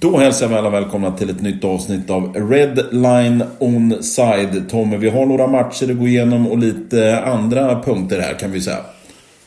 [0.00, 4.68] Då hälsar vi alla välkomna till ett nytt avsnitt av Red Line Onside.
[4.70, 8.60] Tommy, vi har några matcher att gå igenom och lite andra punkter här kan vi
[8.60, 8.78] säga.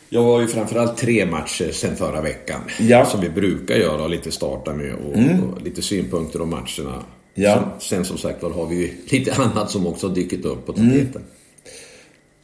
[0.09, 2.61] Jag har ju framförallt tre matcher sen förra veckan.
[2.79, 3.05] Ja.
[3.05, 5.43] Som vi brukar göra och lite starta med och, Mm.
[5.43, 7.03] och lite synpunkter om matcherna.
[7.33, 7.53] Ja.
[7.53, 10.65] Sen, sen som sagt var har vi ju lite annat som också har dykt upp
[10.65, 11.21] på tapeten.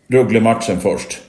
[0.08, 1.22] Rögle-matchen först.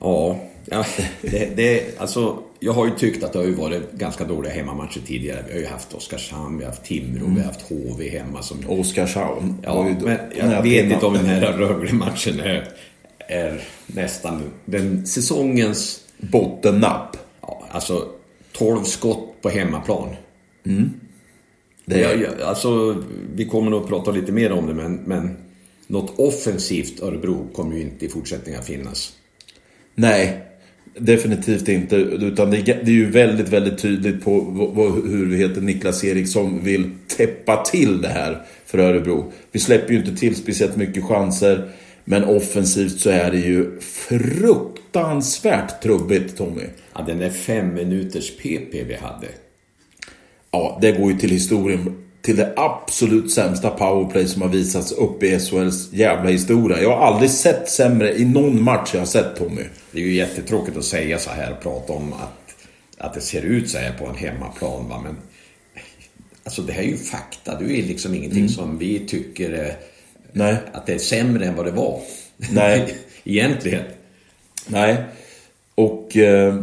[0.00, 0.84] Ja, ja
[1.22, 5.00] det, det, alltså, jag har ju tyckt att det har ju varit ganska dåliga hemmamatcher
[5.06, 5.44] tidigare.
[5.46, 8.42] Vi har ju haft Oskarshamn, vi har haft Timrå, vi har haft HV hemma.
[8.42, 9.54] Som, Oskarshamn.
[9.62, 12.68] ja, men jag vet inte om den här Rögle-matchen är,
[13.18, 16.00] är nästan den säsongens...
[16.18, 17.16] Bottennapp.
[17.40, 18.08] Ja, alltså
[18.52, 20.08] 12 skott på hemmaplan.
[21.84, 23.02] Det Ja, är, ja, alltså,
[23.34, 25.36] vi kommer nog att prata lite mer om det, men, men
[25.86, 29.12] något offensivt Örebro kommer ju inte i fortsättningen att finnas.
[29.94, 30.42] Nej,
[30.98, 31.96] definitivt inte.
[31.96, 34.40] Utan det är, det är ju väldigt, väldigt tydligt på
[35.08, 39.32] hur heter Niklas Eriksson vill täppa till det här för Örebro.
[39.52, 41.68] Vi släpper ju inte till speciellt mycket chanser.
[42.04, 46.62] Men offensivt så är det ju fruktansvärt trubbigt, Tommy.
[46.94, 49.26] Ja, den där fem minuters PP vi hade.
[50.50, 52.03] Ja, det går ju till historien.
[52.24, 56.82] Till det absolut sämsta powerplay som har visats upp i SHLs jävla historia.
[56.82, 59.62] Jag har aldrig sett sämre i någon match jag har sett, Tommy.
[59.92, 62.54] Det är ju jättetråkigt att säga så här och prata om att,
[62.98, 64.88] att det ser ut så här på en hemmaplan.
[64.88, 65.00] Va?
[65.04, 65.16] Men
[66.44, 67.58] alltså det här är ju fakta.
[67.58, 69.76] Det är ju liksom ingenting som vi tycker
[70.32, 70.56] Nej.
[70.72, 72.00] att det är sämre än vad det var.
[72.36, 72.94] Nej.
[73.24, 73.84] Egentligen.
[74.66, 74.96] Nej.
[75.74, 76.62] Och eh,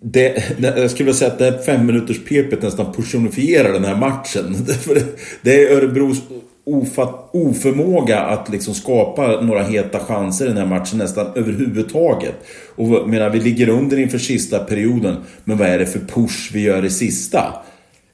[0.00, 3.96] det, jag skulle vilja säga att det här fem minuters pepet nästan personifierar den här
[3.96, 4.56] matchen.
[5.42, 6.18] Det, är Örebros
[6.64, 12.34] ofatt, oförmåga att liksom skapa några heta chanser i den här matchen nästan överhuvudtaget.
[12.74, 15.16] Och menar, vi ligger under inför sista perioden.
[15.44, 17.54] Men vad är det för push vi gör i sista?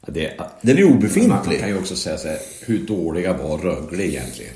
[0.06, 1.60] Ja, Det, Den är man, man obefintlig.
[1.60, 4.52] kan ju också säga så här, hur dåliga var Rögle egentligen?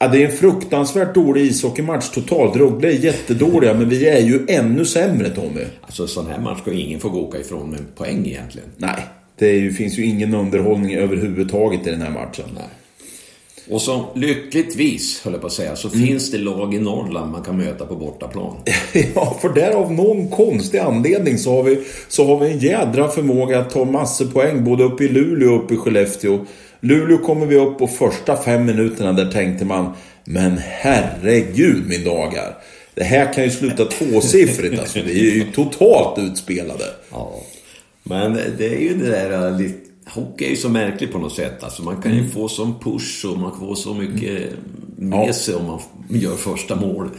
[0.00, 2.56] Ja, det är en fruktansvärt dålig ishockeymatch totalt.
[2.56, 5.64] Rögle är jättedåliga, men vi är ju ännu sämre, Tommy.
[5.80, 8.68] Alltså sån här match ska ingen få gå åka ifrån med poäng egentligen.
[8.76, 9.02] Nej,
[9.38, 12.44] det ju, finns ju ingen underhållning överhuvudtaget i den här matchen.
[12.54, 12.64] Nej.
[13.70, 17.42] Och som lyckligtvis, höll jag på att säga, så finns det lag i Norrland man
[17.42, 18.56] kan möta på bortaplan.
[19.14, 23.08] Ja, för där av någon konstig anledning så har, vi, så har vi en jädra
[23.08, 26.38] förmåga att ta massor poäng både uppe i Luleå och uppe i Skellefteå.
[26.80, 29.92] Luleå kommer vi upp på första fem minuterna, där tänkte man
[30.24, 32.54] Men herregud min dagar.
[32.94, 34.98] Det här kan ju sluta tvåsiffrigt alltså.
[35.02, 36.84] Vi är ju totalt utspelade.
[37.10, 37.40] Ja.
[38.02, 39.78] Men det är ju det där äh, lite...
[40.10, 41.64] Hockey är ju så märkligt på något sätt.
[41.64, 44.42] Alltså man kan ju få som push och man kan få så mycket
[44.96, 47.12] med sig om man gör första målet.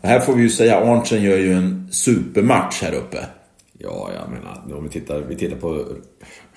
[0.00, 3.18] Och här får vi ju säga, Arntzen gör ju en supermatch här uppe.
[3.78, 5.84] Ja, jag menar, om vi tittar, vi tittar på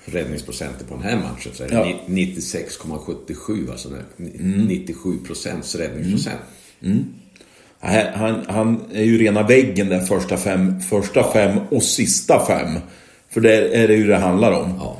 [0.04, 1.84] räddningsprocenten på den här matchen så är det Ja.
[2.06, 4.02] ni- 96,77, alltså det är
[4.66, 6.40] 97 procents räddningsprocent.
[7.80, 12.78] Han, han, han är ju rena väggen där första fem, första fem och sista fem.
[13.28, 14.74] För det är det ju det handlar om.
[14.78, 14.96] Ja.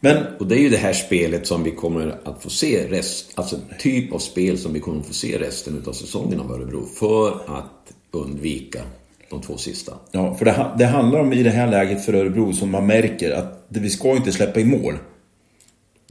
[0.00, 3.32] Men Och det är ju det här spelet som vi kommer att få se rest,
[3.34, 6.86] alltså typ av spel som vi kommer att få se resten av säsongen av Örebro
[6.98, 7.28] för
[7.58, 8.80] att undvika
[9.30, 9.92] de två sista.
[10.10, 13.30] Ja, för det, det handlar om i det här läget för Örebro som man märker
[13.30, 14.94] att vi ska inte släppa i mål.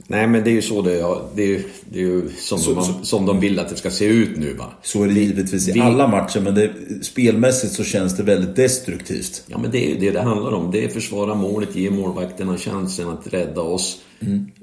[0.06, 2.58] Nej men det är ju så det är, det är, ju- det är ju som,
[2.58, 4.72] Så- de, så- som de vill att det ska se ut nu va.
[4.82, 6.70] Så är det givetvis i alla matcher, men det,
[7.02, 9.42] spelmässigt så känns det väldigt destruktivt.
[9.46, 10.70] Ja men det är ju det det handlar om.
[10.70, 13.98] Det är försvara målet, ge målvakterna chansen att rädda oss.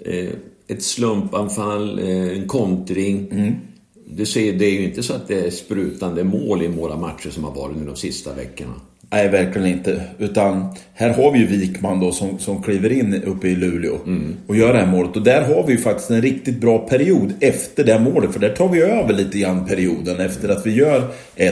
[0.06, 0.30] Eh,
[0.68, 3.28] ett slumpanfall, eh, en kontring.
[4.10, 7.30] Du ser, det är ju inte så att det är sprutande mål i våra matcher
[7.30, 8.74] som har varit nu de sista veckorna.
[9.14, 10.02] Nej, verkligen inte.
[10.20, 13.98] Utan här har vi ju Wikman då som, som kliver in uppe i Luleå
[14.48, 15.16] och gör det här målet.
[15.16, 18.32] Och där har vi ju faktiskt en riktigt bra period efter det målet.
[18.34, 21.04] För där tar vi över lite grann perioden efter att vi gör
[21.36, 21.52] 1-0.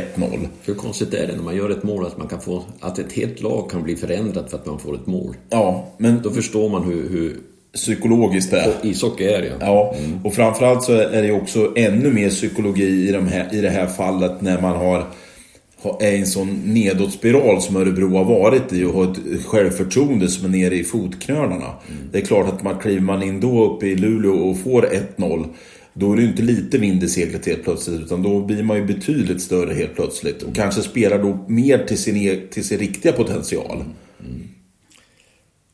[0.66, 3.14] Hur konstigt är det när man gör ett mål att man kan få, att ett
[3.14, 5.36] helt lag kan bli förändrat för att man får ett mål?
[5.50, 7.38] Ja, men Då förstår man hur, hur
[7.74, 8.68] psykologiskt det.
[8.84, 9.54] ishockey är ja.
[9.60, 13.62] Ja, och framförallt så är det ju också ännu mer psykologi i, de här, i
[13.62, 15.04] det här fallet när man har-
[16.00, 20.46] är i en sån nedåtspiral som Örebro har varit i och har ett självförtroende som
[20.46, 21.74] är nere i fotknölarna.
[22.12, 25.46] Det är klart att man kliver man in då uppe i Luleå och får 1-0
[25.94, 28.78] då är det ju inte lite vind i seglet helt plötsligt utan då blir man
[28.78, 32.80] ju betydligt större helt plötsligt och kanske spelar då mer till sin, e- till sin
[32.80, 33.84] riktiga potential.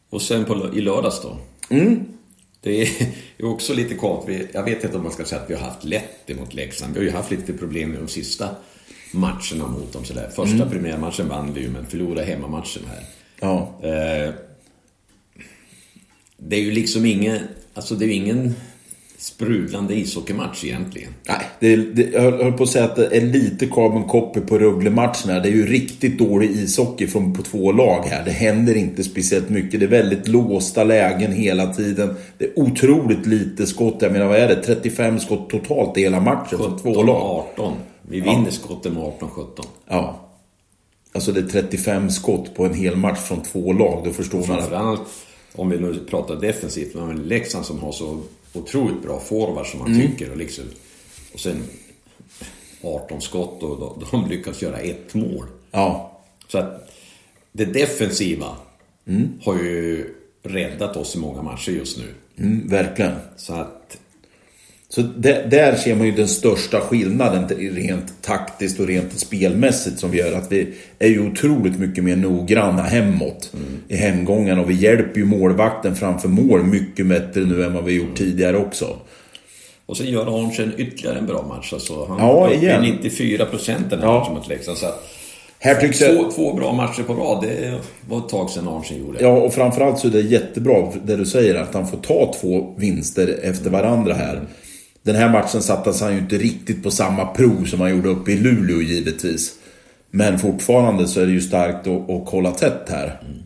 [0.10, 1.38] Och sen på, i lördags då?
[2.62, 2.90] Det är
[3.38, 4.50] ju också lite konstigt.
[4.54, 6.94] Jag vet inte om man ska säga att vi har haft lätt emot Leksand.
[6.94, 8.50] Vi har ju haft lite problem med de sista
[9.16, 10.06] matcherna mot dem.
[10.06, 10.30] Sådär.
[10.36, 13.04] Första premiärmatchen vann vi ju, men förlorade hemmamatchen här.
[13.40, 13.80] Ja.
[13.82, 14.34] Eh,
[16.38, 17.40] det är ju liksom ingen...
[17.74, 18.56] Alltså det är ju ingen
[19.26, 21.14] sprudlande ishockeymatch egentligen.
[21.28, 24.58] Nej, det det, jag höll på att säga att det är lite carbon copy på
[24.58, 25.40] Rögle-matchen här.
[25.40, 28.26] Det är ju riktigt dålig ishockey från, på två lag här.
[28.26, 29.80] Det händer inte speciellt mycket.
[29.80, 32.16] Det är väldigt låsta lägen hela tiden.
[32.38, 33.96] Det är otroligt lite skott.
[34.00, 34.64] Jag menar, vad är det?
[34.64, 37.46] 35 skott totalt i hela matchen från två lag.
[37.54, 37.74] 18.
[38.02, 39.66] Vi vinner skotten med 18-17.
[39.88, 40.22] Ja.
[41.14, 44.02] Alltså det är 35 skott på en hel match från två lag.
[44.06, 44.70] Då förstår man att...
[44.70, 45.25] Framförallt
[45.56, 46.96] om vi nu pratar defensivt.
[46.96, 48.22] Men Leksand som har så
[48.54, 50.08] otroligt bra forward som man mm.
[50.08, 50.32] tycker.
[50.32, 50.64] Och, liksom,
[51.34, 51.64] och sen
[52.82, 55.46] 18 skott och de, de lyckas göra ett mål.
[55.72, 56.22] Ja.
[56.48, 56.92] Så att
[57.52, 58.56] det defensiva
[59.08, 59.30] mm.
[59.44, 60.10] har ju
[60.44, 62.14] räddat oss i många matcher just nu.
[62.38, 63.16] Mm, verkligen.
[63.38, 63.98] Så att...
[64.96, 70.14] Så där, där ser man ju den största skillnaden rent taktiskt och rent spelmässigt som
[70.14, 73.66] gör att vi är ju otroligt mycket mer noggranna hemåt mm.
[73.88, 77.94] i hemgången och vi hjälper ju målvakten framför mål mycket bättre nu än vad vi
[77.94, 78.98] gjort tidigare också.
[79.86, 81.74] Och sen gör Arntzen ytterligare en bra match.
[81.74, 82.82] Alltså, han ja, igen.
[82.82, 84.20] 94 procent den här ja.
[84.20, 84.78] matchen mot Leksand.
[84.78, 84.88] Så
[85.60, 86.36] här tycks två, jag...
[86.36, 89.18] två bra matcher på rad, det var ett tag sedan Arntzen gjorde.
[89.22, 92.76] Ja, och framförallt så är det jättebra det du säger, att han får ta två
[92.78, 94.42] vinster efter varandra här.
[95.06, 98.32] Den här matchen sattes han ju inte riktigt på samma prov som han gjorde uppe
[98.32, 99.56] i Luleå givetvis.
[100.12, 103.22] Men fortfarande så är det ju starkt att, att kolla tätt här.
[103.26, 103.44] Mm.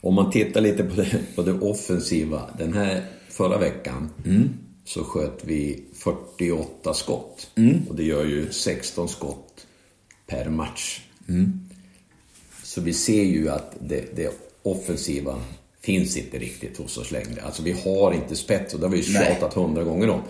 [0.00, 2.42] Om man tittar lite på det, på det offensiva.
[2.58, 4.50] Den här förra veckan mm.
[4.84, 7.50] så sköt vi 48 skott.
[7.56, 7.82] Mm.
[7.88, 9.66] Och det gör ju 16 skott
[10.26, 11.00] per match.
[11.28, 11.60] Mm.
[12.62, 14.30] Så vi ser ju att det, det,
[14.62, 15.40] offensiva
[15.80, 17.42] finns inte riktigt hos oss längre.
[17.42, 20.20] Alltså vi har inte spets och det har vi ju tjatat hundra gånger om.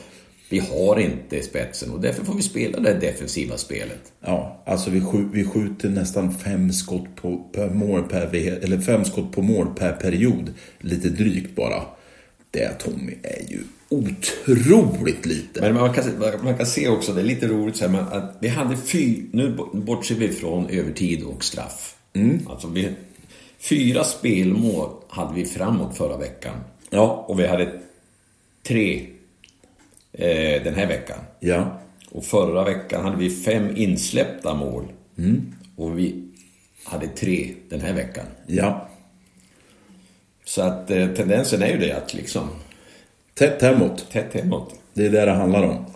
[0.48, 4.12] Vi har inte spetsen och därför får vi spela det defensiva spelet.
[4.20, 9.04] Ja, alltså vi, skj vi skjuter nästan fem skott på, per mål per, eller fem
[9.04, 10.54] skott på mål per period.
[10.78, 11.82] Lite drygt bara.
[12.50, 13.58] Det Tommy är ju
[13.88, 15.60] otroligt lite.
[15.60, 16.04] Men man kan,
[16.42, 19.56] man kan se också, det är lite roligt så här, att vi hade fyra, nu
[19.72, 21.96] bortser vi från övertid och straff.
[22.12, 22.46] Mm.
[22.48, 22.88] Alltså vi,
[23.58, 26.54] fyra spelmål hade vi framåt förra veckan.
[26.90, 27.24] Ja.
[27.28, 27.80] Och vi hade
[28.62, 29.06] tre
[30.18, 31.18] eh, den här veckan.
[31.40, 31.80] Ja.
[32.10, 34.84] Och förra veckan hade vi fem insläppta mål.
[35.18, 35.54] Mm.
[35.76, 36.28] Och vi
[36.84, 38.26] hade tre den här veckan.
[38.46, 38.88] Ja.
[40.44, 42.48] Så att eh, tendensen är ju det att liksom...
[43.34, 44.06] Tätt hemåt.
[44.12, 44.74] Tätt hemåt.
[44.94, 45.86] Det är det det handlar om.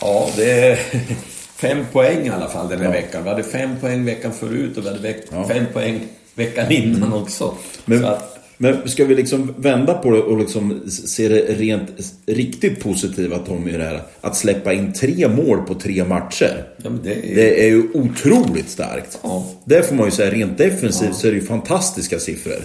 [0.00, 0.76] Ja, det är
[1.56, 2.90] fem poäng i alla fall den här ja.
[2.90, 3.22] veckan.
[3.24, 5.48] Vi hade fem poäng veckan förut och vi hade veck ja.
[5.48, 6.00] fem poäng
[6.34, 7.54] veckan innan också.
[7.84, 11.90] Men, att, men ska vi liksom vända på det och liksom se det rent
[12.26, 14.02] riktigt positiva Tommy i det här?
[14.20, 16.64] Att släppa in tre mål på tre matcher.
[16.76, 17.34] Ja, det, är...
[17.34, 17.68] det, är...
[17.68, 19.18] ju otroligt starkt.
[19.22, 19.50] Ja.
[19.64, 21.14] Det får man ju säga, rent defensivt ja.
[21.14, 22.64] så är det ju fantastiska siffror.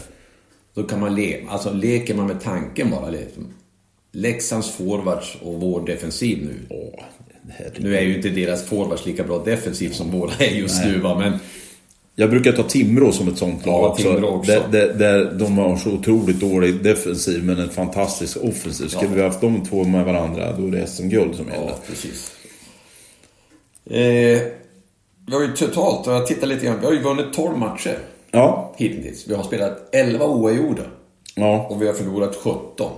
[0.74, 3.10] Då kan man le, alltså leker man med tanken bara.
[3.10, 3.54] Liksom.
[4.12, 6.56] Leksands forwards och vår defensiv nu.
[6.70, 7.04] Åh,
[7.78, 10.92] nu är ju inte deras forwards lika bra defensivt som våra är just Nej.
[10.92, 11.40] nu va, men
[12.16, 14.26] jag brukar ta Timrå som ett sånt lag ja, också.
[14.26, 14.52] också.
[14.52, 18.88] Där, där, där, de har så otroligt dålig defensiv men en fantastisk offensiv.
[18.88, 19.16] Skulle ja.
[19.16, 21.68] vi haft de två med varandra då är det SM-guld som gäller.
[21.68, 22.32] Ja, precis.
[23.86, 24.42] Eh,
[25.28, 27.98] vi har ju totalt, jag tittar lite grann, vi har ju vunnit 12 matcher.
[28.32, 28.74] Ja.
[28.78, 29.28] Hittills.
[29.28, 30.84] Vi har spelat 11 oavgjorda.
[31.36, 31.68] Ja.
[31.70, 32.92] Och vi har förlorat 17.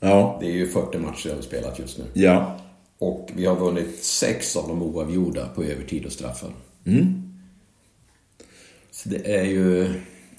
[0.00, 0.38] Ja.
[0.40, 2.04] Det är ju 40 matcher vi har spelat just nu.
[2.12, 2.56] Ja.
[2.98, 6.50] Och vi har vunnit 6 av de oavgjorda på övertid och straffar.
[6.86, 7.31] Mm.
[9.02, 9.88] Så det är ju...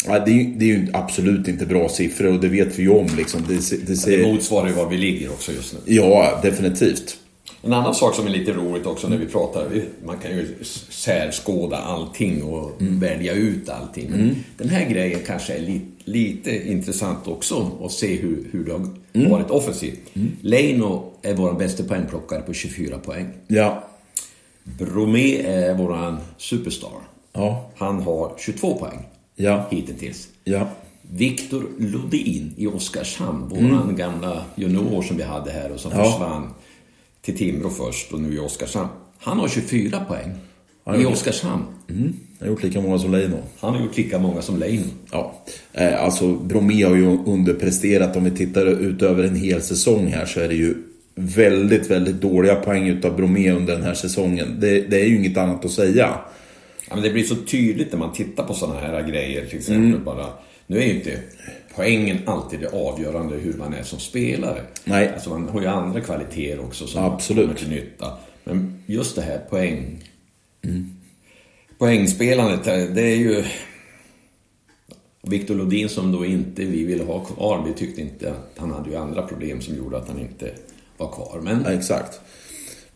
[0.05, 2.89] Ja, det, är, det är ju absolut inte bra siffror och det vet vi ju
[2.89, 3.07] om.
[3.17, 3.41] Liksom.
[3.47, 3.53] Det,
[3.87, 4.17] det, ser...
[4.17, 5.79] det motsvarar ju var vi ligger också just nu.
[5.85, 7.17] Ja, definitivt.
[7.61, 9.69] En annan sak som är lite roligt också när vi pratar,
[10.05, 10.55] man kan ju
[10.89, 12.99] särskåda allting och mm.
[12.99, 14.09] välja ut allting.
[14.09, 14.35] Men mm.
[14.57, 18.87] Den här grejen kanske är lite, lite intressant också att se hur, hur det har
[19.13, 19.31] mm.
[19.31, 19.99] varit offensivt.
[20.13, 20.31] Mm.
[20.41, 23.27] Leino är vår bästa poängplockare på 24 poäng.
[23.47, 23.83] Ja.
[24.63, 27.12] Bromé är våran superstar.
[27.33, 27.71] Ja.
[27.75, 29.67] Han har 22 poäng ja.
[29.71, 30.27] hittills.
[30.43, 30.67] Ja.
[31.01, 33.95] Viktor Lodin i Oskarshamn, våran mm.
[33.95, 36.03] gamla junior som vi hade här och som ja.
[36.03, 36.53] försvann
[37.21, 38.89] till Timrå först och nu i Oskarshamn.
[39.19, 40.31] Han har 24 poäng
[40.85, 41.63] han i Oskarshamn.
[41.89, 42.13] Mm.
[42.39, 43.37] Han har gjort lika många som Leino.
[43.59, 44.85] Han har gjort lika många som Leino.
[45.11, 45.41] Ja,
[45.73, 48.15] eh, alltså Bromé har ju underpresterat.
[48.15, 50.75] Om vi tittar ut över en hel säsong här så är det ju
[51.15, 54.57] väldigt, väldigt dåliga poäng utav Bromé under den här säsongen.
[54.59, 56.17] Det, det är ju inget annat att säga.
[56.89, 59.45] Ja, men det blir så tydligt när man tittar på sådana här grejer.
[59.45, 60.03] Till exempel mm.
[60.03, 60.29] bara,
[60.67, 61.19] nu är ju inte
[61.75, 64.61] poängen alltid det avgörande hur man är som spelare.
[64.83, 65.13] Nej.
[65.13, 67.45] Alltså man har ju andra kvaliteter också som Absolut.
[67.45, 68.17] kommer till nytta.
[68.43, 70.09] Men just det här poäng...
[70.63, 70.95] Mm.
[71.77, 72.63] Poängspelandet,
[72.95, 73.43] det är ju...
[75.21, 78.71] Och Victor Lodin som då inte vi ville ha kvar, vi tyckte inte att han
[78.71, 80.51] hade ju andra problem som gjorde att han inte
[80.97, 81.39] var kvar.
[81.43, 81.63] Men...
[81.65, 82.21] Ja, exakt.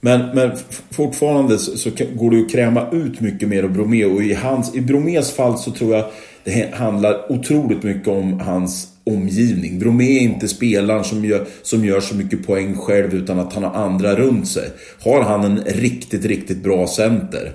[0.07, 0.51] Men, men
[0.91, 4.33] fortfarande så, så, går det ju att kräma ut mycket mer av Bromé och i,
[4.33, 6.05] hans, i Bromés fall så tror jag
[6.43, 9.79] det handlar otroligt mycket om hans omgivning.
[9.79, 13.63] Bromé är inte spelaren som gör, som gör så mycket poäng själv utan att han
[13.63, 14.69] har andra runt sig.
[14.99, 17.51] Har han en riktigt, riktigt bra center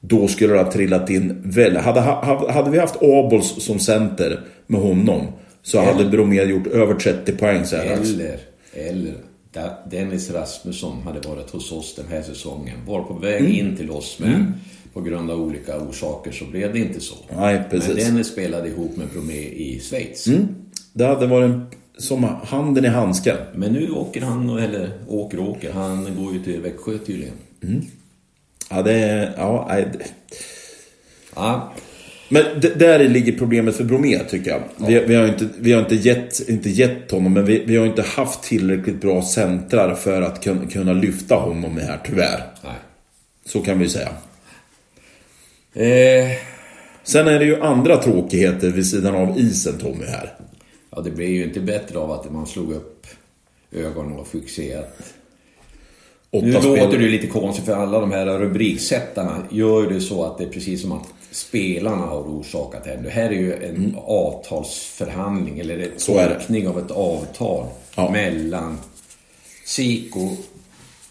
[0.00, 1.76] då skulle det ha trillat in väl.
[1.76, 2.00] Hade,
[2.52, 5.26] hade vi haft Abols som center med honom
[5.62, 8.38] så hade Bromé gjort över 30 poäng så här Eller,
[8.72, 9.14] eller
[9.90, 12.76] Dennis Rasmusson hade varit hos oss den här säsongen.
[12.86, 13.52] Var på väg mm.
[13.52, 14.52] in till oss men mm.
[14.92, 17.14] på grund av olika orsaker så blev det inte så.
[17.36, 17.88] Nej, precis.
[17.88, 20.26] Men Dennis spelade ihop med Bromé i Schweiz.
[20.26, 20.48] Mm.
[20.92, 23.36] Det hade varit som handen i handsken.
[23.54, 27.34] Men nu åker han, eller åker och åker, han går ju till Växjö tydligen.
[27.62, 27.82] Mm.
[28.70, 29.34] Ja, det.
[29.36, 29.86] Ja, nej.
[31.34, 31.72] Ja.
[32.28, 32.44] Men
[32.76, 34.62] där ligger problemet för Bromé tycker jag.
[34.76, 34.86] Ja.
[34.86, 37.86] Vi, vi, har inte, vi har inte gett, inte gett honom, men vi, vi har
[37.86, 42.42] inte haft tillräckligt bra centrar för att kunna, kunna lyfta honom här, tyvärr.
[42.64, 42.72] Nej.
[43.44, 44.08] Så kan vi säga.
[45.74, 46.30] Eh.
[47.02, 50.34] Sen är det ju andra tråkigheter vid sidan av isen, Tommy, här.
[50.90, 53.06] Ja, det blir ju inte bättre av att man slog upp
[53.72, 55.14] ögonen och fick se att
[56.30, 60.44] nu låter det lite konstigt för alla de här rubriksättarna gör det så att det
[60.44, 62.96] är precis som att spelarna har orsakat det här.
[62.96, 63.96] Det här är ju en mm.
[63.98, 67.66] avtalsförhandling eller en tolkning av ett avtal
[67.96, 68.10] ja.
[68.10, 68.78] mellan
[69.64, 70.30] Siko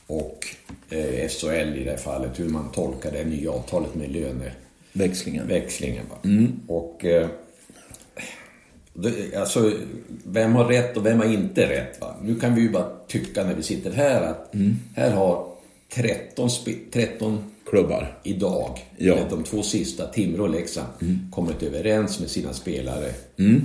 [0.08, 0.48] och
[0.90, 2.40] eh, SHL i det här fallet.
[2.40, 5.48] Hur man tolkar det nya avtalet med löneväxlingen.
[5.48, 6.60] Växlingen, mm.
[6.68, 7.28] Och eh,
[9.38, 9.72] Alltså,
[10.24, 12.02] vem har rätt och vem har inte rätt?
[12.02, 12.16] Va?
[12.22, 14.76] Nu kan vi ju bara tycka när vi sitter här att mm.
[14.96, 15.48] här har
[15.90, 16.50] 13,
[16.92, 19.18] 13 klubbar idag, ja.
[19.30, 21.20] de två sista, Timrå och Leksand, mm.
[21.32, 23.62] kommit överens med sina spelare mm.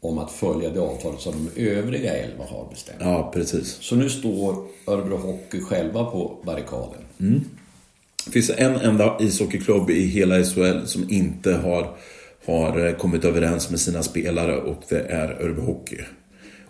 [0.00, 2.98] om att följa det avtalet som de övriga elva har bestämt.
[3.00, 3.78] Ja, precis.
[3.80, 7.02] Så nu står Örebro Hockey själva på barrikaden.
[7.20, 7.40] Mm.
[8.24, 11.96] Det finns en enda ishockeyklubb i hela SHL som inte har
[12.46, 15.98] har eh, kommit överens med sina spelare och det är Örby Hockey.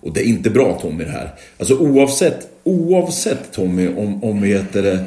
[0.01, 1.31] Och det är inte bra Tommy det här.
[1.59, 5.05] Alltså oavsett, oavsett Tommy om, om vi heter det,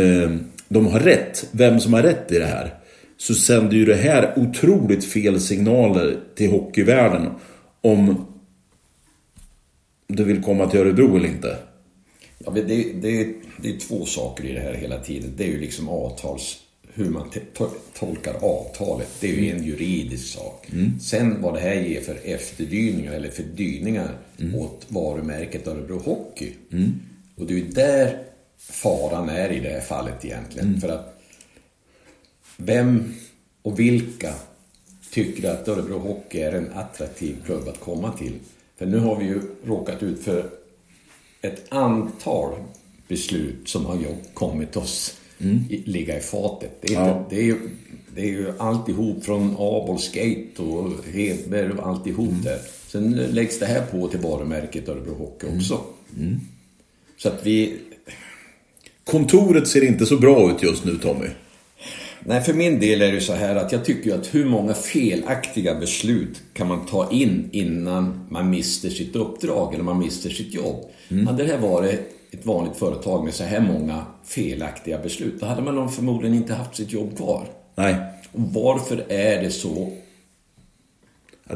[0.00, 0.30] eh,
[0.70, 2.74] de har rätt, vem som har rätt i det här.
[3.16, 7.30] Så sänder ju det här otroligt fel signaler till hockeyvärlden
[7.80, 8.26] om
[10.06, 11.56] du vill komma till Örebro eller inte.
[12.38, 15.32] Ja, det, det, det är två saker i det här hela tiden.
[15.36, 16.58] Det är ju liksom avtals
[16.94, 17.30] hur man
[17.98, 20.66] tolkar avtalet, det är ju en juridisk sak.
[20.72, 21.00] Mm.
[21.00, 24.54] Sen vad det här ger för efterdyningar eller fördyningar mm.
[24.54, 26.52] åt varumärket Örebro Hockey.
[26.72, 26.92] Mm.
[27.36, 28.18] Och det är ju där
[28.60, 30.68] faran är i det här fallet egentligen.
[30.68, 30.80] Mm.
[30.80, 31.22] För att
[32.56, 33.14] vem
[33.62, 34.34] och vilka
[35.10, 38.38] tycker att Örebro Hockey är en attraktiv klubb att komma till?
[38.76, 40.50] För nu har vi ju råkat ut för
[41.42, 42.54] ett antal
[43.08, 43.98] beslut som har
[44.34, 45.64] kommit oss mm.
[45.68, 46.70] ligga i fatet.
[46.80, 47.26] Det är, ja.
[47.30, 47.56] det, är,
[48.14, 52.42] det är ju alltihop från Abel Skate och Hedberg och alltihop mm.
[52.42, 52.60] där.
[52.86, 55.58] Sen läggs det här på till varumärket Örebro Hockey mm.
[55.58, 55.80] också.
[56.16, 56.40] Mm.
[57.16, 57.78] Så att vi...
[59.10, 61.26] Kontoret ser inte så bra ut just nu Tommy.
[62.24, 65.74] Nej, för min del är det så här att jag tycker att hur många felaktiga
[65.74, 70.84] beslut kan man ta in innan man mister sitt uppdrag eller man mister sitt jobb.
[71.08, 71.26] Mm.
[71.26, 72.00] Hade det här varit
[72.30, 76.76] ett vanligt företag med så här många felaktiga beslut, då hade man förmodligen inte haft
[76.76, 77.46] sitt jobb kvar.
[77.74, 77.94] Nej.
[78.32, 79.92] Och varför är det så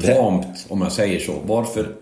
[0.01, 1.39] tamt, om man säger så?
[1.45, 1.95] Varför,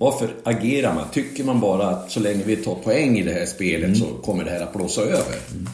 [0.00, 1.04] varför agerar man?
[1.12, 3.94] Tycker man bara att så länge vi tar poäng i det här spelet mm.
[3.94, 5.36] så kommer det här att blåsa över?
[5.50, 5.68] Mm.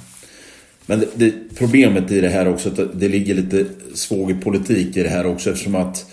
[0.86, 3.64] Men det, det, problemet i det här också, att det ligger lite
[3.94, 6.06] svågerpolitik i det här också eftersom att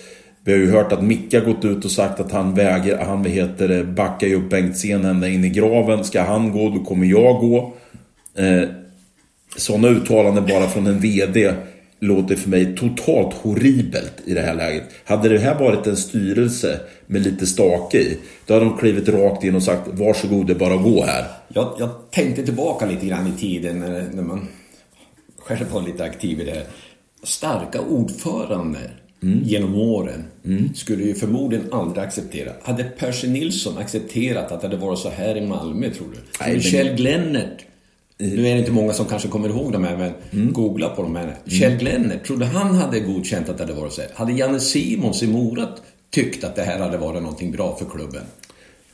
[0.44, 3.26] vi har ju hört att Micke har gått ut och sagt att han väger, han
[3.26, 6.04] heter backar ju upp Bengtzén ända in i graven.
[6.04, 7.74] Ska han gå, då kommer jag gå.
[8.36, 8.70] Eh,
[9.56, 11.54] sådana uttalanden bara från en VD
[12.02, 14.84] låter för mig totalt horribelt i det här läget.
[15.06, 19.44] Hade det här varit en styrelse med lite stake i, då hade de klivit rakt
[19.44, 21.26] in och sagt varsågod, det är bara att gå här.
[21.48, 24.48] Jag, jag tänkte tillbaka lite grann i tiden när, när man
[25.38, 26.66] själv var lite aktiv i det här.
[27.24, 28.80] Starka ordförande
[29.24, 29.44] mm.
[29.44, 30.74] genom åren mm.
[30.74, 32.52] skulle ju förmodligen aldrig acceptera.
[32.64, 36.18] Hade Percy Nilsson accepterat att det hade varit så här i Malmö, tror du?
[36.40, 36.62] Nej, men...
[36.62, 37.66] Kjell Glennert
[38.22, 40.54] nu är det inte många som kanske kommer ihåg de här, men mm.
[40.54, 41.24] googla på dem här.
[41.24, 41.36] Mm.
[41.46, 44.10] Kjell Glennert, tror du han hade godkänt att det hade varit så här?
[44.14, 45.68] Hade Janne Simons i Mora
[46.10, 48.24] tyckt att det här hade varit någonting bra för klubben?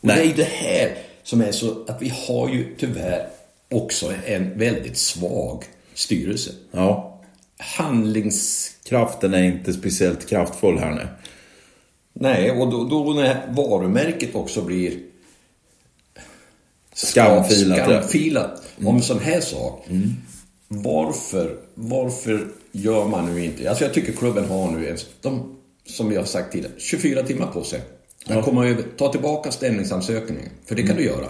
[0.02, 0.16] Och Nej.
[0.16, 3.28] det är ju det här som är så att vi har ju tyvärr
[3.72, 6.52] också en väldigt svag styrelse.
[6.72, 7.20] Ja.
[7.58, 11.08] Handlings kraften är inte speciellt kraftfull här nu.
[12.14, 14.92] Nej, och då, då när varumärket också blir
[16.98, 17.78] Skamfilat.
[17.78, 17.86] ja.
[17.86, 19.86] skamfilat om sån här sak.
[20.68, 23.70] Varför, varför gör man nu inte...
[23.70, 27.64] Alltså jag tycker klubben har nu, de, som jag har sagt tidigare, 24 timmar på
[27.64, 27.82] sig.
[28.28, 31.30] Att komma över, ta tillbaka stämningsansökningen, för det kan du göra.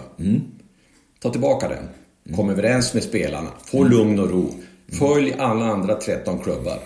[1.20, 2.36] Ta tillbaka den.
[2.36, 3.50] Kom överens med spelarna.
[3.66, 4.54] Få lugn och ro.
[4.92, 6.80] Följ alla andra 13 klubbar.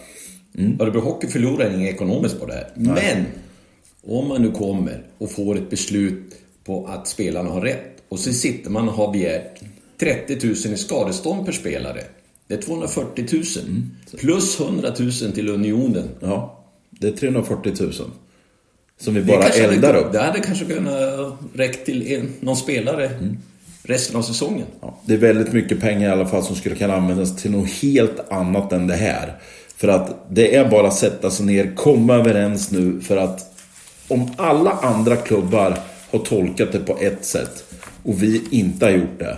[0.80, 2.72] Örebro Hockey förlorar inget ekonomiskt på det här.
[2.76, 3.26] Men
[4.08, 8.34] om man nu kommer och får ett beslut på att spelarna har rätt och så
[8.34, 9.62] sitter man och har begärt
[10.00, 12.04] 30 000 i skadestånd per spelare.
[12.48, 13.44] Det är 240 000.
[14.20, 16.10] Plus 100 000 till Unionen.
[16.20, 17.94] Ja, det är 340 000.
[19.00, 20.12] Som vi bara eldar upp.
[20.12, 23.12] Det hade kanske kunnat räckt till en, någon spelare
[23.84, 24.68] resten av säsongen.
[24.82, 27.70] Ja, det är väldigt mycket pengar i alla fall som skulle kunna användas till något
[27.70, 29.42] helt annat än det här.
[29.76, 33.54] För att det är bara att sätta sig ner, komma överens nu för att
[34.08, 35.78] om alla andra klubbar
[36.12, 37.71] har tolkat det på ett sätt
[38.04, 39.38] och vi inte har gjort det.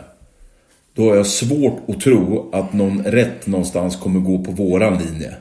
[0.93, 5.35] Då har jag svårt att tro att någon rätt någonstans kommer gå på våran linje.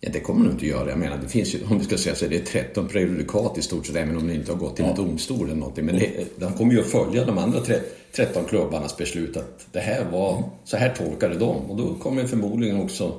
[0.00, 0.90] Ja, det kommer du inte göra.
[0.90, 3.62] Jag menar, det finns ju, om vi ska säga så, det är 13 prejudikat i
[3.62, 5.84] stort sett, även om det inte har gått till en domstol eller någonting.
[5.84, 6.00] Men
[6.36, 7.80] de kommer ju att följa de andra tre-
[8.12, 11.56] 13 klubbarnas beslut att det här var, så här tolkade de.
[11.56, 13.14] Och då kommer förmodligen också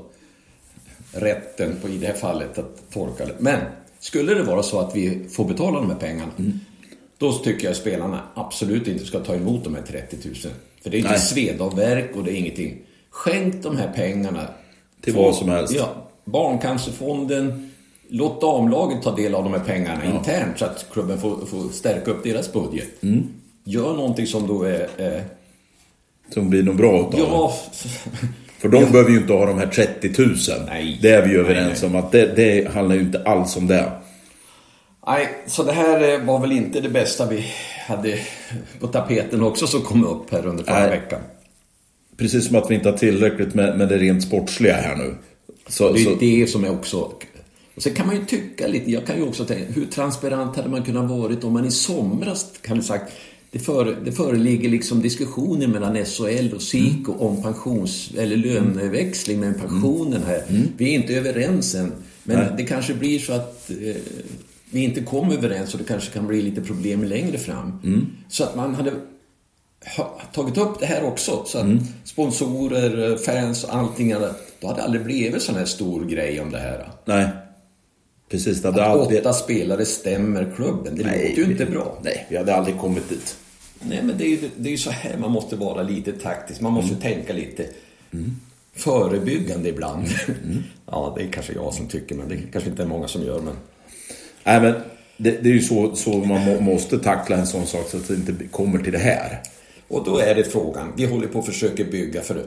[1.12, 3.36] rätten på, i det här fallet att tolka det.
[3.40, 3.60] Men
[4.00, 6.32] skulle det vara så att vi får betala de här pengarna,
[7.18, 10.36] då tycker jag spelarna absolut inte ska ta emot de här 30 000.
[10.84, 12.78] För det är inte svedavverk och det är ingenting.
[13.10, 14.48] Skänk de här pengarna
[15.02, 15.74] Till vad som helst.
[15.74, 15.96] Ja,
[16.26, 17.72] Barncancerfonden.
[18.10, 22.12] Låt damlaget ta del av de här pengarna internt så att klubben får, får stärka
[22.12, 23.04] upp deras budget.
[23.04, 23.24] Mm.
[23.64, 24.88] Gör någonting som då är...
[24.98, 25.22] Eh,
[26.34, 27.54] Som blir något bra utav ja,
[28.58, 30.36] För de behöver ju inte ha de här 30 000.
[30.68, 31.00] Nej.
[31.02, 32.00] Det är vi ju överens Nej, nej.
[32.00, 33.92] om att det, det handlar ju inte alls om det.
[35.08, 37.46] Nej, så det här eh, var väl inte det bästa vi
[37.88, 38.20] hade
[38.80, 40.90] på tapeten också som kom upp här under förra Nej.
[40.90, 41.22] veckan.
[42.18, 45.16] Precis som att vi inte har tillräckligt med, med det rent sportsliga här nu.
[45.68, 47.12] Så, Det är så, det som är också...
[47.76, 50.70] Och sen kan man ju tycka lite, jag kan ju också tänka, hur transparent hade
[50.70, 53.14] man kunnat varit om man i somras kan sagt
[53.52, 59.60] det, före, det föreligger liksom diskussioner mellan SHL och SIK om pensions eller löneväxling med
[59.60, 60.44] pensionen här.
[60.78, 61.92] Vi är inte överens än.
[62.24, 63.96] Men det kanske blir så att eh,
[64.76, 67.80] vi inte kom överens och det kanske kan bli lite problem längre fram.
[68.30, 68.92] Så att man hade
[69.98, 71.44] ha- tagit upp det här också.
[71.46, 71.66] Så att
[72.04, 74.14] sponsorer, fans och allting.
[74.14, 76.90] hade- Då hade det aldrig blivit sån här stor grej om det här.
[77.06, 77.28] nej.
[78.30, 79.20] Precis, det hade Att aldrig...
[79.20, 80.96] åtta spelare stämmer klubben.
[80.96, 81.98] Det låter ju inte bra.
[82.04, 83.38] Nej, vi hade aldrig kommit dit.
[83.82, 86.62] Nej, men det är ju det är så här man måste vara lite taktisk.
[86.62, 87.66] Man måste tänka lite
[88.76, 90.06] förebyggande ibland.
[90.92, 93.42] ja, det är kanske jag som tycker, men det kanske inte är många som gör.
[93.42, 93.54] Men...
[94.46, 94.74] Nej, men
[95.18, 98.08] det, det är ju så, så man må, måste tackla en sån sak så att
[98.08, 99.42] det inte kommer till det här.
[99.88, 102.46] Och då är det frågan, vi håller på att försöka bygga för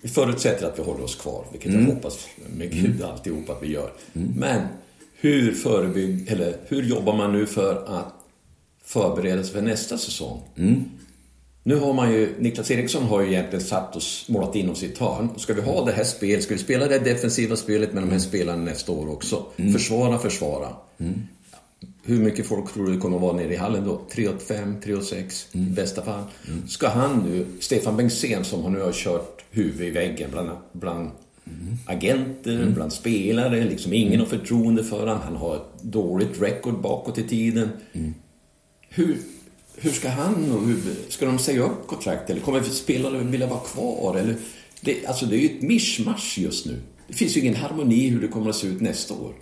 [0.00, 3.72] vi förutsätter att vi håller oss kvar, vilket jag hoppas med Gud alltihop att vi
[3.72, 3.92] gör.
[4.12, 4.66] Men
[5.20, 8.14] hur förebygg, eller hur jobbar man nu för att
[8.84, 10.42] förbereda sig för nästa säsong?
[11.64, 14.86] Nu har man ju, Niklas Eriksson har ju egentligen satt och målat in oss i
[14.86, 15.28] ett hörn.
[15.36, 18.18] Ska vi ha det här spelet, ska vi spela det defensiva spelet med de här
[18.18, 19.46] spelarna nästa år också?
[19.72, 20.68] Försvara, försvara.
[22.04, 24.00] Hur mycket folk tror du kommer att vara nere i hallen då?
[24.12, 26.24] 3 åt 5, 3 åt 6 i bästa fall.
[26.68, 31.10] Ska han nu, Stefan Bengtzén som nu har kört huvud i väggen bland, bland
[31.86, 35.18] agenter, bland spelare, liksom ingen har förtroende för honom.
[35.24, 37.68] Han har ett dåligt record bakåt i tiden.
[38.88, 39.18] Hur,
[39.76, 40.76] hur ska han och hur,
[41.08, 44.16] ska de säga upp kontrakt eller kommer spelarna vilja vara kvar?
[44.16, 44.34] Eller,
[44.80, 46.80] det, alltså det är ju ett mischmasch just nu.
[47.08, 49.32] Det finns ju ingen harmoni i hur det kommer att se ut nästa år.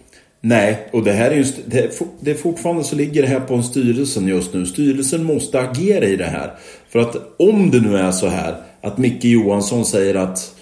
[0.40, 3.55] Nej, och det här är just, det, det är fortfarande så ligger det här på
[3.55, 4.66] en styrelsen just nu.
[4.66, 6.59] Styrelsen måste agera i det här.
[6.88, 10.55] För att om det nu är så här att Micke Johansson säger att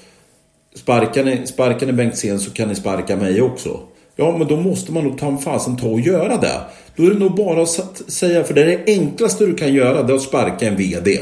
[0.74, 3.80] sparkar ni, sparkar ni Bengtzén så kan ni sparka mig också.
[4.20, 6.60] Ja, men då måste man nog ta en fasen ta och göra det.
[6.96, 10.02] Då är det nog bara att säga, för det är det enklaste du kan göra,
[10.02, 11.20] det är att sparka en VD.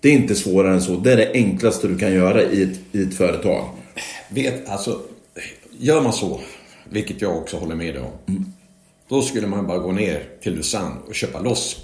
[0.00, 0.96] Det är inte svårare än så.
[0.96, 3.64] Det är det enklaste du kan göra i ett, i ett företag.
[4.28, 5.00] Vet, alltså,
[5.78, 6.40] gör man så,
[6.90, 8.52] vilket jag också håller med dig om.
[9.08, 11.76] Då skulle man bara gå ner till Lausanne och köpa loss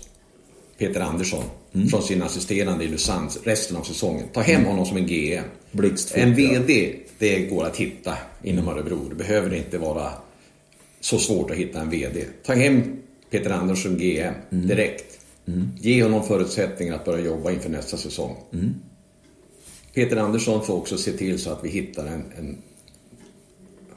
[0.79, 1.45] Peter Andersson
[1.91, 4.25] från sin assisterande i Lausanne resten av säsongen.
[4.33, 5.45] Ta hem honom som en GM.
[6.15, 6.35] En.
[6.35, 9.09] VD, det går att hitta inom Örebro.
[9.09, 10.11] Det behöver inte vara
[11.05, 12.25] så svårt att hitta en VD.
[12.43, 12.83] Ta hem
[13.31, 15.21] Peter Andersson GM direkt.
[15.81, 18.37] Ge honom förutsättningar att börja jobba inför nästa säsong.
[19.95, 22.57] Peter Andersson får också se till så att vi hittar en, en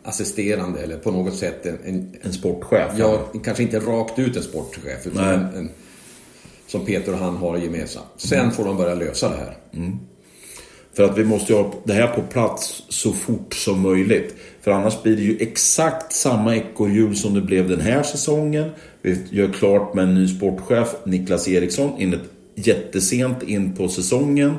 [0.04, 1.78] assisterande eller på något sätt en...
[1.84, 2.92] en En sportchef.
[2.98, 5.70] ja, kanske inte rakt ut en sportchef, utan en, en,
[6.68, 8.08] som Peter och han har gemensamt.
[8.18, 9.58] Sen får de börja lösa det här.
[10.98, 14.36] För att vi måste ha det här på plats så fort som möjligt.
[14.62, 18.70] För annars blir det ju exakt samma ekorrhjul som det blev den här säsongen.
[19.02, 24.54] Vi gör klart med en ny sportchef, Niklas Eriksson, in ett jättesent in på säsongen.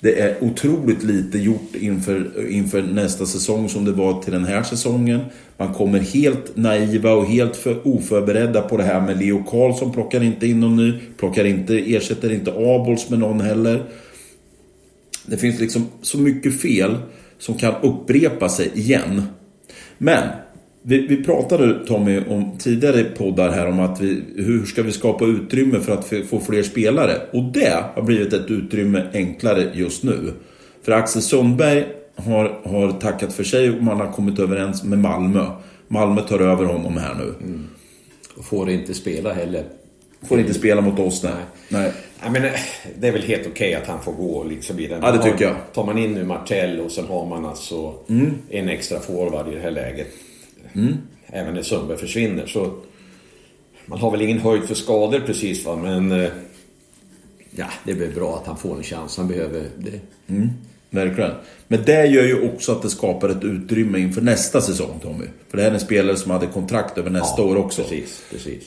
[0.00, 4.62] Det är otroligt lite gjort inför, inför nästa säsong som det var till den här
[4.62, 5.20] säsongen.
[5.56, 9.92] Man kommer helt naiva och helt för oförberedda på det här med Leo Karlsson.
[9.92, 13.84] Plockar inte in någon ny, plockar inte, ersätter inte Abols med någon heller.
[15.26, 16.96] Det finns liksom så mycket fel
[17.38, 19.22] som kan upprepa sig igen.
[19.98, 20.28] Men
[20.82, 25.24] vi, vi pratade Tommy om tidigare poddar här om att vi, hur ska vi skapa
[25.24, 27.20] utrymme för att få fler spelare?
[27.32, 30.32] Och det har blivit ett utrymme enklare just nu.
[30.82, 35.46] För Axel Sundberg har, har tackat för sig och man har kommit överens med Malmö.
[35.88, 37.34] Malmö tar över honom här nu.
[38.36, 39.64] Och får inte spela heller.
[40.22, 41.32] Får inte spela mot oss nej.
[41.68, 41.92] nej.
[42.24, 42.52] Ja, men, eh,
[42.98, 45.00] det är väl helt okej att han får gå liksom i den.
[45.02, 45.56] Ja, det tycker jag.
[45.74, 47.94] Tar man in nu Martell och sen har man alltså
[48.50, 50.06] en extra forward i det här läget.
[51.26, 52.72] Även när Sundberg försvinner så...
[53.86, 56.12] Man har väl ingen höjd för skador precis va, men...
[56.12, 56.30] eh,
[57.56, 59.16] Ja, det är väl bra att han får en chans.
[59.16, 60.00] Han behöver det.
[60.90, 61.30] Verkligen.
[61.68, 65.24] Men det gör ju också att det skapar ett utrymme inför nästa säsong Tommy.
[65.48, 67.82] För det här är en spelare som hade kontrakt över nästa år också.
[67.82, 68.62] Precis, precis.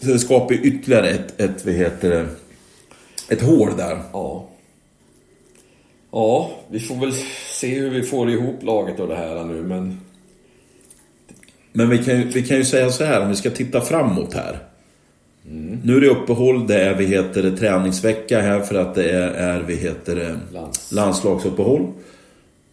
[0.00, 2.26] Så det skapar ytterligare ett, ett, vad heter det,
[3.30, 3.98] ett hål där.
[4.12, 4.46] Ja.
[6.12, 7.12] Ja, vi får väl
[7.46, 10.00] se hur vi får ihop laget och det här nu, men...
[11.72, 14.34] Men vi kan, ju, vi kan ju säga så här om vi ska titta framåt
[14.34, 14.58] här.
[15.82, 19.30] Nu är det uppehåll, det är vi heter det, träningsvecka här för att det är,
[19.30, 21.86] är vi heter det, Lands- landslagsuppehåll.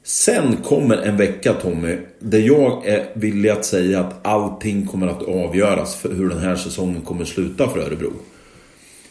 [0.03, 5.23] Sen kommer en vecka Tommy, där jag är villig att säga att allting kommer att
[5.23, 8.11] avgöras för hur den här säsongen kommer sluta för Örebro.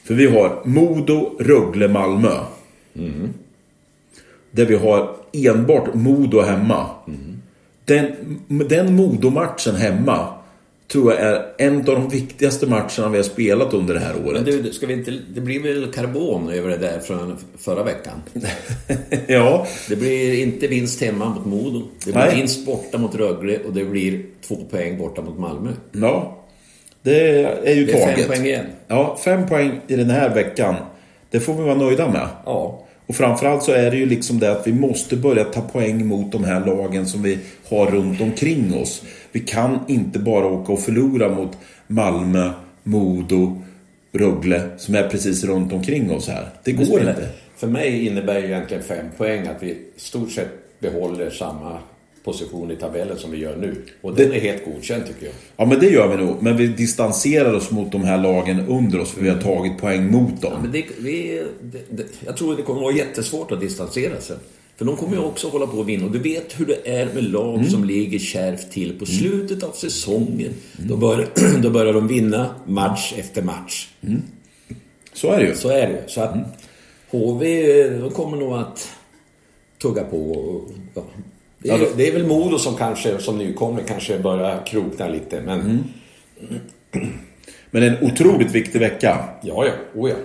[0.06, 2.38] För vi har Modo, Rögle, Malmö.
[4.50, 6.86] Där vi har enbart Modo hemma.
[7.84, 8.06] Den,
[8.48, 10.28] den Modo-matchen hemma
[10.92, 14.26] tror jag är en av de viktigaste matcherna vi har spelat under det här Men
[14.28, 14.46] året.
[14.46, 18.22] du, ska vi inte, det blir väl karbon över det där från förra veckan?
[19.26, 21.82] ja, Det blir inte vinst hemma mot Modo.
[22.04, 22.36] Det blir Nej.
[22.36, 25.70] vinst borta mot Rögle och det blir två poäng borta mot Malmö.
[25.92, 26.35] ja.
[27.06, 28.18] Det är ju Det är taget.
[28.18, 28.66] fem poäng igen.
[28.88, 30.74] Ja, fem poäng i den här veckan.
[31.30, 32.28] Det får vi vara nöjda med.
[32.44, 32.82] Ja.
[33.06, 36.32] Och framförallt så är det ju liksom det att vi måste börja ta poäng mot
[36.32, 37.38] de här lagen som vi
[37.68, 39.02] har runt omkring oss.
[39.32, 41.50] Vi kan inte bara åka och förlora mot
[41.86, 42.50] Malmö,
[42.82, 43.62] Modo,
[44.12, 46.48] Rögle som är precis runt omkring oss här.
[46.64, 47.28] Det går inte.
[47.56, 51.78] För mig innebär ju egentligen fem poäng att vi i stort sett behåller samma
[52.26, 53.84] position i tabellen som vi gör nu.
[54.00, 55.34] Och den är helt godkänd tycker jag.
[55.56, 56.42] Ja men det gör vi nog.
[56.42, 60.10] Men vi distanserar oss mot de här lagen under oss för vi har tagit poäng
[60.10, 60.52] mot dem.
[60.62, 64.36] Men det, vi, det, det, jag tror det kommer vara jättesvårt att distansera sig.
[64.76, 66.04] För de kommer ju också hålla på att vinna.
[66.04, 69.72] Och du vet hur det är med lag som ligger kärvt till på slutet av
[69.72, 70.52] säsongen.
[70.76, 71.28] Då, bör,
[71.62, 73.88] då börjar de vinna match efter match.
[75.12, 75.54] Så är det ju.
[75.54, 76.04] Så är det.
[76.06, 76.34] Så att
[77.10, 78.88] HV, de kommer nog att
[79.82, 80.30] tugga på.
[80.30, 81.02] Och, ja.
[81.58, 85.40] Det, är, det är väl Modo som kanske, som nykomling, kanske börjar krokna lite.
[85.40, 85.84] Men
[87.70, 89.28] Men det är en otroligt viktig vecka.
[89.42, 89.72] ja, ja.
[89.94, 90.16] Oh, ja.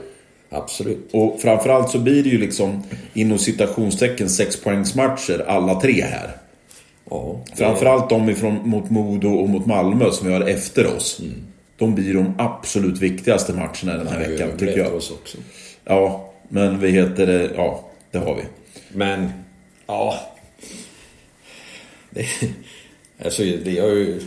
[0.54, 1.10] Absolut.
[1.14, 6.30] Och framförallt så blir det ju liksom inom citationstecken sexpoängsmatcher alla tre här.
[7.10, 11.22] Ja, det- Framförallt de ifrån, mot Modo och mot Malmö som vi har efter oss.
[11.78, 14.94] De blir de absolut viktigaste matcherna den här vi veckan, tycker jag.
[14.96, 15.38] oss också.
[15.86, 17.52] Ja, men vi heter det...
[17.56, 18.42] Ja, det har vi.
[18.98, 19.30] Men,
[19.88, 20.16] ja.
[22.12, 22.26] Det,
[23.26, 24.22] alltså, det, jag, är ju,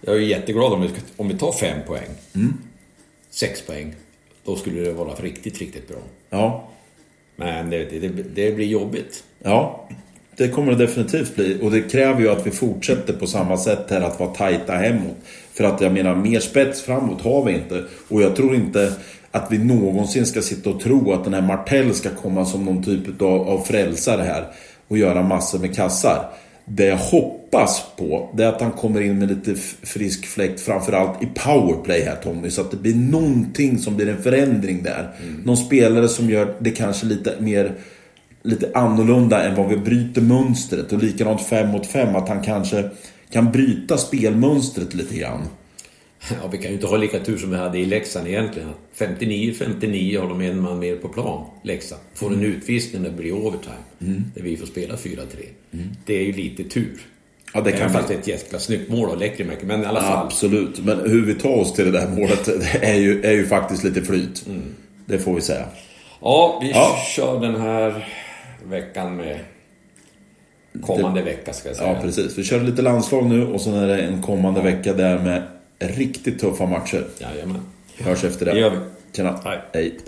[0.00, 2.08] jag är ju jätteglad om vi, om vi tar fem poäng.
[3.30, 3.94] Sex poäng.
[4.44, 5.98] Då skulle det vara riktigt, riktigt bra.
[6.30, 6.68] Ja,
[7.36, 9.24] Men det, det, det blir jobbigt.
[9.42, 9.88] ja.
[10.36, 11.58] Det kommer det definitivt bli.
[11.62, 15.16] Och det kräver ju att vi fortsätter på samma sätt här att vara tajta hemåt.
[15.52, 17.84] För att jag menar, mer spets framåt har vi inte.
[18.08, 18.92] Och jag tror inte
[19.30, 22.82] att vi någonsin ska sitta och tro att den här Martell ska komma som någon
[22.84, 24.44] typ av, av frälsare här.
[24.88, 26.30] Och göra massor med kassar.
[26.72, 30.60] Det jag hoppas på, det är att han kommer in med lite frisk fläkt.
[30.60, 32.50] Framförallt i powerplay här Tommy.
[32.50, 35.10] Så att det blir någonting som blir en förändring där.
[35.44, 37.74] Någon spelare som gör det kanske lite mer
[38.42, 40.92] lite annorlunda än vad vi bryter mönstret.
[40.92, 42.90] Och likadant 5 mot 5, att han kanske
[43.30, 45.40] kan bryta spelmönstret lite grann.
[46.28, 48.68] Ja, vi kan ju inte ha lika tur som vi hade i Leksand egentligen.
[48.98, 52.00] 59-59 har de en man mer på plan, Leksand.
[52.14, 53.76] Får en utvisning när det blir overtime.
[54.34, 55.18] Där vi får spela 4-3.
[56.06, 57.00] Det är ju lite tur.
[57.54, 57.96] Ja, det kan Även vi.
[57.96, 60.26] fast det är ett jäkla snyggt mål av Lekkerimäki, men i alla fall.
[60.26, 63.46] Absolut, men hur vi tar oss till det där målet det är ju, är ju
[63.46, 64.46] faktiskt lite flyt.
[65.06, 65.64] Det får vi säga.
[66.20, 66.96] Ja, vi Ja.
[67.16, 68.08] kör den här
[68.64, 69.38] veckan med
[70.82, 71.92] kommande vecka ska jag säga.
[71.92, 72.38] Ja, precis.
[72.38, 75.42] Vi kör lite landslag nu och sen är det en kommande vecka där med
[75.80, 77.04] riktigt tuffa matcher.
[77.18, 77.60] Jajamän.
[77.96, 78.52] Vi hörs efter det.
[78.52, 78.76] Det gör vi.
[79.12, 79.40] Tjena.
[79.44, 79.60] Hej.
[79.72, 80.00] Hej.